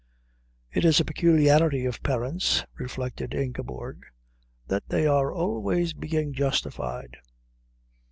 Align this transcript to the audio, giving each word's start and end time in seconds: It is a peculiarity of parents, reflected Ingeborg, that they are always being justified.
It 0.71 0.83
is 0.83 0.99
a 0.99 1.05
peculiarity 1.05 1.85
of 1.85 2.01
parents, 2.01 2.65
reflected 2.79 3.35
Ingeborg, 3.35 3.99
that 4.65 4.89
they 4.89 5.05
are 5.05 5.31
always 5.31 5.93
being 5.93 6.33
justified. 6.33 7.17